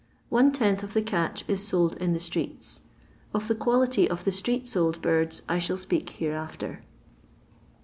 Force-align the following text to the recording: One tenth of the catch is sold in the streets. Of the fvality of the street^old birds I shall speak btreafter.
One 0.29 0.51
tenth 0.51 0.81
of 0.81 0.95
the 0.95 1.03
catch 1.03 1.47
is 1.47 1.63
sold 1.63 1.95
in 1.97 2.11
the 2.13 2.19
streets. 2.19 2.81
Of 3.35 3.47
the 3.47 3.53
fvality 3.53 4.07
of 4.07 4.23
the 4.23 4.31
street^old 4.31 4.99
birds 4.99 5.43
I 5.47 5.59
shall 5.59 5.77
speak 5.77 6.17
btreafter. 6.19 6.79